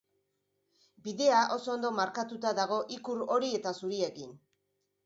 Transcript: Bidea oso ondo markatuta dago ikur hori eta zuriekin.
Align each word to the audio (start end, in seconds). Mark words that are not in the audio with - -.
Bidea 1.07 1.41
oso 1.57 1.75
ondo 1.75 1.93
markatuta 1.99 2.57
dago 2.63 2.81
ikur 2.99 3.23
hori 3.37 3.55
eta 3.61 3.77
zuriekin. 3.83 4.39